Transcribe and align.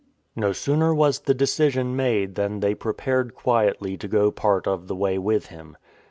No 0.35 0.51
sooner 0.51 0.95
was 0.95 1.19
the 1.19 1.33
decision 1.35 1.95
made 1.95 2.33
than 2.33 2.59
they 2.59 2.73
prepared 2.73 3.35
quietly 3.35 3.97
to 3.97 4.07
go 4.07 4.31
part 4.31 4.65
of 4.65 4.87
the 4.87 4.95
way 4.95 5.19
with 5.19 5.45
him. 5.53 5.77